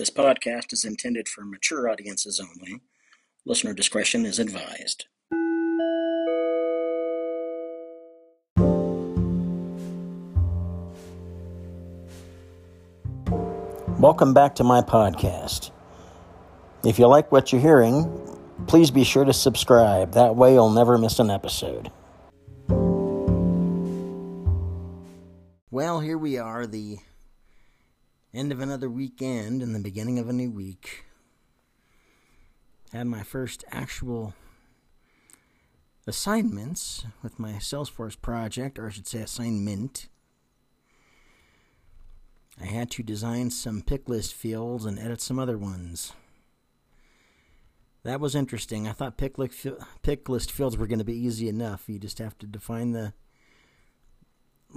[0.00, 2.80] This podcast is intended for mature audiences only.
[3.44, 5.04] Listener discretion is advised.
[13.98, 15.70] Welcome back to my podcast.
[16.82, 18.38] If you like what you're hearing,
[18.68, 20.12] please be sure to subscribe.
[20.12, 21.92] That way, you'll never miss an episode.
[25.70, 26.96] Well, here we are, the
[28.32, 31.04] end of another weekend and the beginning of a new week.
[32.92, 34.34] Had my first actual
[36.06, 40.08] assignments with my Salesforce project, or I should say assignment.
[42.60, 46.12] I had to design some pick list fields and edit some other ones.
[48.02, 48.88] That was interesting.
[48.88, 49.36] I thought pick,
[50.02, 51.84] pick list fields were going to be easy enough.
[51.86, 53.12] You just have to define the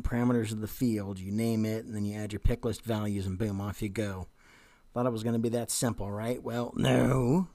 [0.02, 3.26] parameters of the field, you name it, and then you add your pick list values,
[3.26, 4.28] and boom, off you go.
[4.94, 6.42] Thought it was going to be that simple, right?
[6.42, 7.48] Well, no.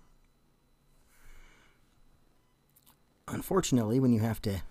[3.26, 4.62] Unfortunately, when you have to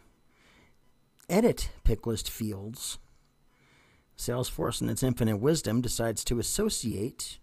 [1.30, 2.98] edit pick list fields,
[4.18, 7.40] Salesforce, in its infinite wisdom, decides to associate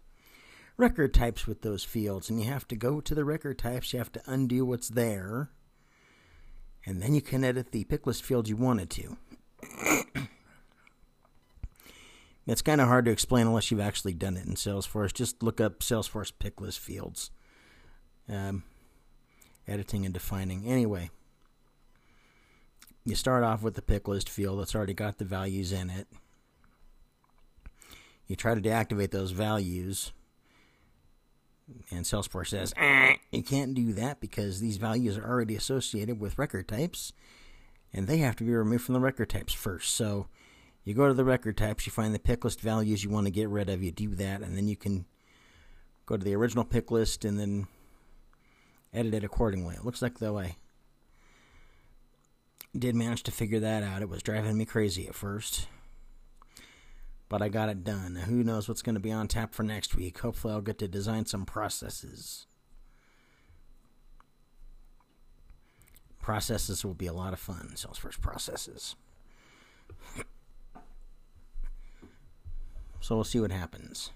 [0.76, 2.28] record types with those fields.
[2.28, 5.50] And you have to go to the record types, you have to undo what's there,
[6.84, 9.16] and then you can edit the pick list field you wanted to.
[12.46, 15.12] it's kind of hard to explain unless you've actually done it in Salesforce.
[15.12, 17.30] Just look up Salesforce pick list fields.
[18.28, 18.64] Um,
[19.66, 20.66] editing and defining.
[20.66, 21.10] Anyway,
[23.04, 26.08] you start off with the pick list field that's already got the values in it.
[28.26, 30.12] You try to deactivate those values,
[31.90, 36.38] and Salesforce says, eh, you can't do that because these values are already associated with
[36.38, 37.12] record types,
[37.94, 39.94] and they have to be removed from the record types first.
[39.94, 40.26] So
[40.82, 43.30] you go to the record types, you find the pick list values you want to
[43.30, 45.06] get rid of, you do that, and then you can
[46.04, 47.68] go to the original pick list and then
[48.92, 49.76] edit it accordingly.
[49.76, 50.56] It looks like though I
[52.76, 54.02] did manage to figure that out.
[54.02, 55.68] It was driving me crazy at first.
[57.28, 58.16] But I got it done.
[58.16, 60.18] who knows what's going to be on tap for next week?
[60.18, 62.46] Hopefully, I'll get to design some processes.
[66.24, 67.72] Processes will be a lot of fun.
[67.74, 68.96] Salesforce processes.
[73.00, 74.08] so we'll see what happens.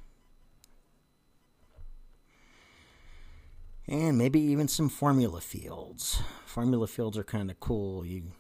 [3.87, 6.23] And maybe even some formula fields.
[6.47, 8.07] Formula fields are kind of cool.
[8.07, 8.33] You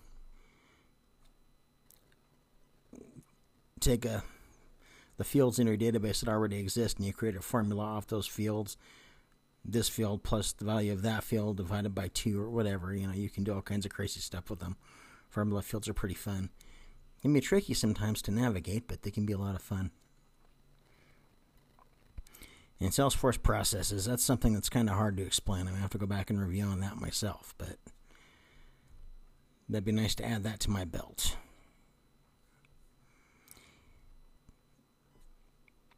[3.80, 4.22] take a
[5.18, 8.26] the fields in your database that already exist and you create a formula off those
[8.26, 8.78] fields
[9.70, 13.12] this field plus the value of that field divided by 2 or whatever you know
[13.12, 14.76] you can do all kinds of crazy stuff with them.
[15.28, 16.48] Formula fields are pretty fun.
[17.18, 19.90] It can be tricky sometimes to navigate but they can be a lot of fun.
[22.80, 25.60] And salesforce processes that's something that's kind of hard to explain.
[25.60, 27.76] I'm going to have to go back and review on that myself but
[29.68, 31.36] that'd be nice to add that to my belt.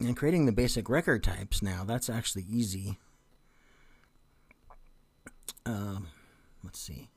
[0.00, 2.98] And creating the basic record types now, that's actually easy.
[5.66, 6.08] Um,
[6.62, 7.08] let's see.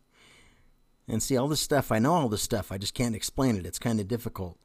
[1.08, 3.66] And see, all this stuff, I know all this stuff, I just can't explain it.
[3.66, 4.58] It's kind of difficult.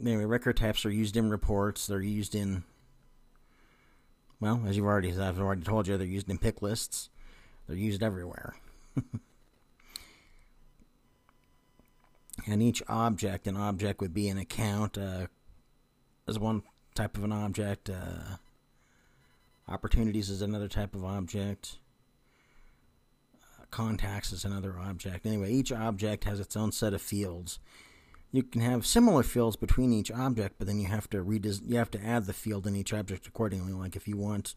[0.00, 2.64] Anyway, record types are used in reports, they're used in,
[4.40, 7.08] well, as you've already, I've already told you, they're used in pick lists,
[7.66, 8.54] they're used everywhere.
[12.46, 15.26] and each object, an object would be an account, uh,
[16.28, 16.62] as one
[16.94, 17.90] type of an object.
[17.90, 18.36] Uh,
[19.66, 21.78] opportunities is another type of object.
[23.70, 25.26] Contacts is another object.
[25.26, 27.58] Anyway, each object has its own set of fields.
[28.32, 31.24] You can have similar fields between each object, but then you have to
[31.64, 33.72] you have to add the field in each object accordingly.
[33.72, 34.54] Like if you want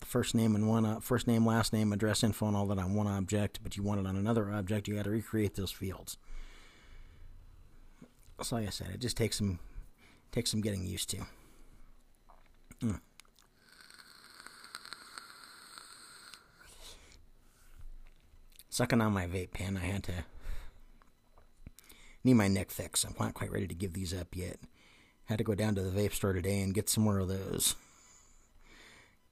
[0.00, 3.06] first name and one uh, name, last name, address, info, and all that on one
[3.06, 6.18] object, but you want it on another object, you got to recreate those fields.
[8.42, 9.60] So like I said, it just takes some
[10.32, 11.18] Takes some getting used to.
[12.80, 13.00] Mm.
[18.72, 20.24] Sucking on my vape pen, I had to
[22.24, 23.04] need my neck fix.
[23.04, 24.60] I'm not quite ready to give these up yet.
[25.26, 27.76] Had to go down to the vape store today and get some more of those.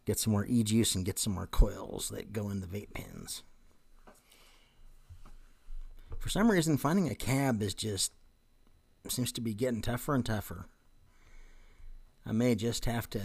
[0.04, 2.92] Get some more e juice and get some more coils that go in the vape
[2.92, 3.42] pens.
[6.18, 8.12] For some reason, finding a cab is just
[9.08, 10.66] seems to be getting tougher and tougher.
[12.26, 13.22] I may just have to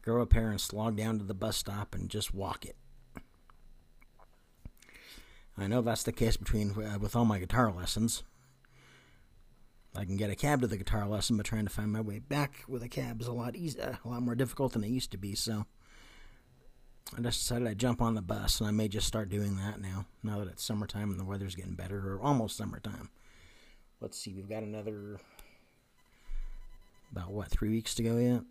[0.00, 2.76] go up here and slog down to the bus stop and just walk it.
[5.58, 8.22] I know that's the case between uh, with all my guitar lessons.
[9.96, 12.20] I can get a cab to the guitar lesson, but trying to find my way
[12.20, 15.10] back with a cab is a lot easier, a lot more difficult than it used
[15.10, 15.34] to be.
[15.34, 15.66] So
[17.16, 19.80] I just decided I'd jump on the bus, and I may just start doing that
[19.80, 20.06] now.
[20.22, 23.10] Now that it's summertime and the weather's getting better, or almost summertime.
[24.00, 25.18] Let's see, we've got another
[27.10, 28.42] about what three weeks to go yet.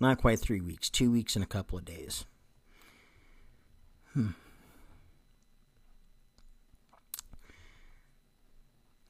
[0.00, 2.26] Not quite three weeks, two weeks and a couple of days.
[4.18, 4.30] Hmm.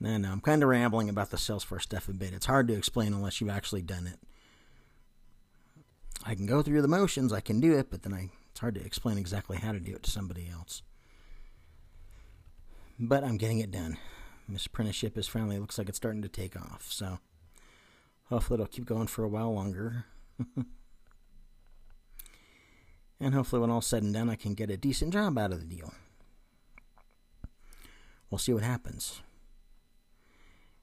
[0.04, 2.34] I'm kind of rambling about the Salesforce stuff a bit.
[2.34, 4.18] It's hard to explain unless you've actually done it.
[6.24, 8.74] I can go through the motions, I can do it, but then I, it's hard
[8.74, 10.82] to explain exactly how to do it to somebody else.
[12.98, 13.96] But I'm getting it done.
[14.48, 17.18] This apprenticeship is finally looks like it's starting to take off, so
[18.24, 20.04] hopefully it'll keep going for a while longer.
[23.20, 25.60] and hopefully when all's said and done I can get a decent job out of
[25.60, 25.92] the deal.
[28.30, 29.22] We'll see what happens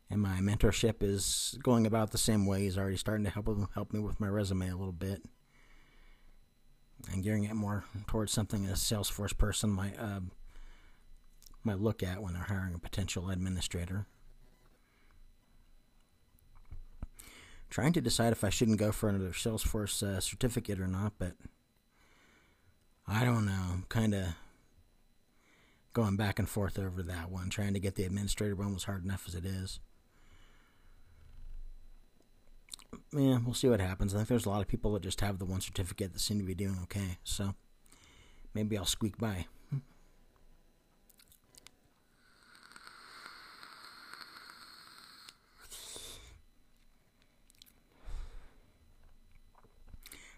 [0.10, 2.62] and my mentorship is going about the same way.
[2.62, 5.24] He's already starting to help help me with my resume a little bit,
[7.12, 10.22] and gearing it more towards something a Salesforce person might uh,
[11.64, 14.06] might look at when they're hiring a potential administrator.
[17.70, 21.34] Trying to decide if I shouldn't go for another Salesforce uh, certificate or not, but
[23.08, 23.84] I don't know.
[23.90, 24.28] Kind of
[25.94, 27.50] going back and forth over that one.
[27.50, 29.80] Trying to get the administrator one was hard enough as it is.
[33.14, 34.14] yeah, we'll see what happens.
[34.14, 36.40] I think there's a lot of people that just have the one certificate that seem
[36.40, 37.18] to be doing okay.
[37.24, 37.56] So
[38.54, 39.46] maybe I'll squeak by.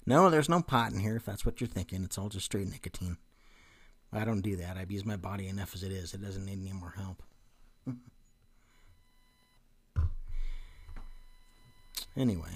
[0.07, 2.03] No, there's no pot in here if that's what you're thinking.
[2.05, 3.17] It's all just straight nicotine.
[4.13, 4.77] I don't do that.
[4.77, 6.13] I've used my body enough as it is.
[6.13, 7.21] It doesn't need any more help.
[12.15, 12.49] Anyway.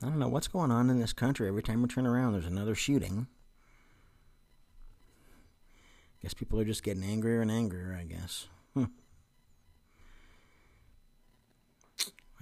[0.00, 1.48] I don't know what's going on in this country.
[1.48, 3.26] Every time we turn around, there's another shooting.
[6.22, 8.46] Guess people are just getting angrier and angrier, I guess.
[8.74, 8.84] Hmm.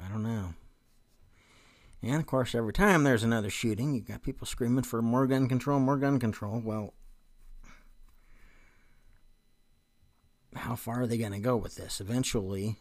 [0.06, 0.54] I don't know.
[2.02, 5.48] And of course, every time there's another shooting, you got people screaming for more gun
[5.48, 6.60] control, more gun control.
[6.64, 6.94] Well,
[10.54, 12.00] how far are they going to go with this?
[12.00, 12.76] Eventually,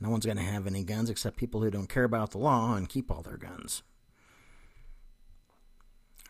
[0.00, 2.74] no one's going to have any guns except people who don't care about the law
[2.74, 3.82] and keep all their guns.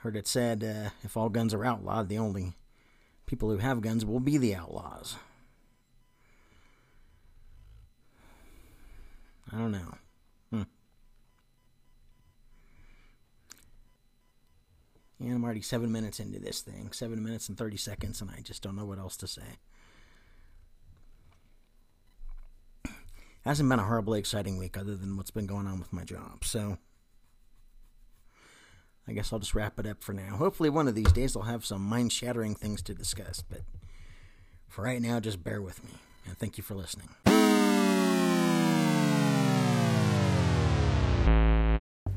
[0.01, 2.53] Heard it said uh, if all guns are outlawed, the only
[3.27, 5.17] people who have guns will be the outlaws.
[9.53, 9.95] I don't know.
[10.51, 10.63] Hmm.
[15.19, 16.93] Yeah, I'm already seven minutes into this thing.
[16.93, 19.59] Seven minutes and 30 seconds, and I just don't know what else to say.
[23.45, 26.45] Hasn't been a horribly exciting week other than what's been going on with my job.
[26.45, 26.77] So
[29.09, 30.37] I guess I'll just wrap it up for now.
[30.37, 33.43] Hopefully, one of these days I'll have some mind shattering things to discuss.
[33.49, 33.63] But
[34.69, 35.93] for right now, just bear with me.
[36.27, 37.09] And thank you for listening.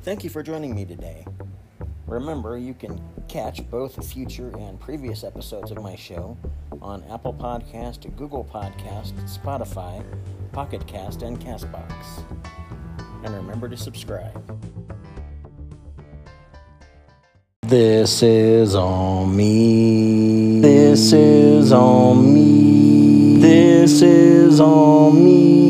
[0.03, 1.23] Thank you for joining me today.
[2.07, 6.35] Remember, you can catch both future and previous episodes of my show
[6.81, 10.03] on Apple Podcast, Google Podcast, Spotify,
[10.53, 11.93] Pocket Cast, and Castbox.
[13.23, 14.59] And remember to subscribe.
[17.61, 20.61] This is on me.
[20.61, 23.39] This is on me.
[23.39, 25.60] This is on me.